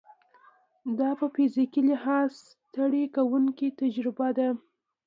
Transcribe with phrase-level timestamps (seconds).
[0.99, 4.49] دا په فزیکي لحاظ ستړې کوونکې تجربه ده.